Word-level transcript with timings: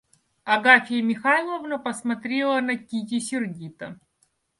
Агафья 0.45 1.03
Михайловна 1.03 1.77
посмотрела 1.77 2.59
на 2.59 2.75
Кити 2.75 3.19
сердито. 3.19 3.99